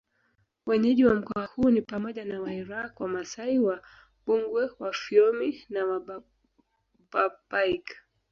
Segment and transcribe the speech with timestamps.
[0.65, 7.85] Wenyeji wa mkoa huu ni pamoja na Wairaqw Wamasai Wambugwe Wafyomi na Wabarbaig